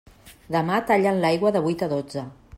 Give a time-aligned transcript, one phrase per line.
[0.55, 2.27] Demà tallen l'aigua de vuit a dotze.